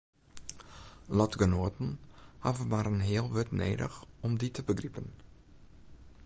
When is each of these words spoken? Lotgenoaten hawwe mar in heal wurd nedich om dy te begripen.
Lotgenoaten 1.19 1.89
hawwe 2.45 2.63
mar 2.71 2.87
in 2.93 3.03
heal 3.09 3.27
wurd 3.33 3.51
nedich 3.61 3.95
om 4.25 4.31
dy 4.39 4.49
te 4.53 4.61
begripen. 4.69 5.07